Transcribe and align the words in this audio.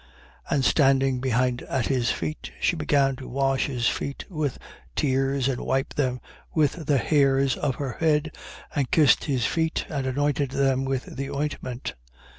7:38. 0.49 0.55
And 0.55 0.65
standing 0.65 1.19
behind 1.19 1.61
at 1.61 1.85
his 1.85 2.09
feet. 2.09 2.49
she 2.59 2.75
began 2.75 3.15
to 3.17 3.27
wash 3.27 3.67
his 3.67 3.87
feet 3.87 4.25
with 4.31 4.57
tears 4.95 5.47
and 5.47 5.61
wiped 5.61 5.95
them 5.95 6.19
with 6.55 6.87
the 6.87 6.97
hairs 6.97 7.55
of 7.55 7.75
her 7.75 7.97
head 7.99 8.31
and 8.75 8.89
kissed 8.89 9.25
his 9.25 9.45
feet 9.45 9.85
and 9.89 10.07
anointed 10.07 10.49
them 10.49 10.85
with 10.85 11.05
the 11.17 11.29
ointment. 11.29 11.93